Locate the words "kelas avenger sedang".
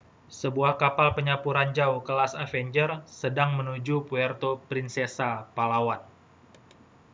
2.07-3.49